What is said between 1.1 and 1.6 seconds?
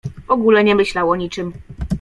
niczym.